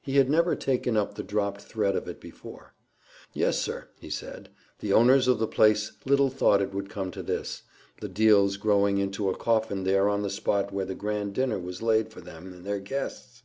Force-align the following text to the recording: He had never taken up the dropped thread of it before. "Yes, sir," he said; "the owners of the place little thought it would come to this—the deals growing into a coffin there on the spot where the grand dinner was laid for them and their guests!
He 0.00 0.14
had 0.18 0.30
never 0.30 0.54
taken 0.54 0.96
up 0.96 1.14
the 1.16 1.24
dropped 1.24 1.60
thread 1.60 1.96
of 1.96 2.06
it 2.06 2.20
before. 2.20 2.74
"Yes, 3.32 3.58
sir," 3.58 3.88
he 3.98 4.08
said; 4.10 4.50
"the 4.78 4.92
owners 4.92 5.26
of 5.26 5.40
the 5.40 5.48
place 5.48 5.90
little 6.04 6.30
thought 6.30 6.62
it 6.62 6.72
would 6.72 6.88
come 6.88 7.10
to 7.10 7.20
this—the 7.24 8.08
deals 8.08 8.58
growing 8.58 8.98
into 8.98 9.28
a 9.28 9.34
coffin 9.34 9.82
there 9.82 10.08
on 10.08 10.22
the 10.22 10.30
spot 10.30 10.72
where 10.72 10.86
the 10.86 10.94
grand 10.94 11.34
dinner 11.34 11.58
was 11.58 11.82
laid 11.82 12.12
for 12.12 12.20
them 12.20 12.46
and 12.52 12.64
their 12.64 12.78
guests! 12.78 13.34